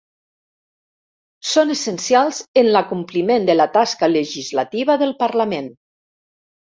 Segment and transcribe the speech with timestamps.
[1.49, 5.71] Són essencials en l'acompliment de la tasca legislativa del Parlament.